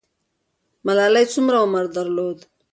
ملالۍ 0.85 1.25
څومره 1.33 1.57
عمر 1.65 1.85
درلود؟ 1.97 2.37